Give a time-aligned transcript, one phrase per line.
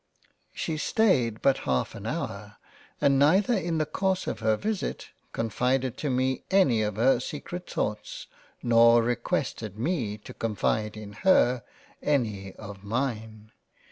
[0.31, 2.57] > She staid but Half an hour
[2.99, 7.69] and neither in the Course of her Visit, confided to me any of her secret
[7.69, 8.25] thoughts,
[8.63, 11.61] nor requested me to confide in her,
[12.01, 13.51] any of Mine.